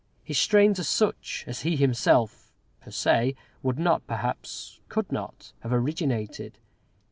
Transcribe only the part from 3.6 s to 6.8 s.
would not, perhaps could not, have originated.